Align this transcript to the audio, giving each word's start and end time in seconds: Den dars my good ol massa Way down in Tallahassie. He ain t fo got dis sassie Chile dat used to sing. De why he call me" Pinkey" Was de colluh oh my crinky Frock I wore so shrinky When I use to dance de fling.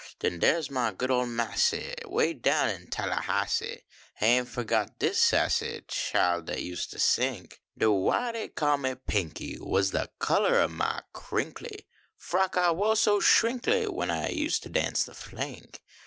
Den 0.19 0.39
dars 0.39 0.71
my 0.71 0.91
good 0.91 1.11
ol 1.11 1.27
massa 1.27 1.93
Way 2.07 2.33
down 2.33 2.69
in 2.69 2.87
Tallahassie. 2.87 3.83
He 4.19 4.25
ain 4.25 4.45
t 4.45 4.49
fo 4.49 4.63
got 4.63 4.97
dis 4.97 5.19
sassie 5.21 5.83
Chile 5.87 6.41
dat 6.41 6.63
used 6.63 6.89
to 6.89 6.97
sing. 6.97 7.51
De 7.77 7.91
why 7.91 8.35
he 8.35 8.47
call 8.47 8.77
me" 8.79 8.95
Pinkey" 9.07 9.59
Was 9.61 9.91
de 9.91 10.09
colluh 10.19 10.63
oh 10.63 10.67
my 10.69 11.01
crinky 11.13 11.85
Frock 12.17 12.57
I 12.57 12.71
wore 12.71 12.95
so 12.95 13.19
shrinky 13.19 13.85
When 13.93 14.09
I 14.09 14.29
use 14.29 14.57
to 14.61 14.69
dance 14.69 15.03
de 15.05 15.13
fling. 15.13 15.69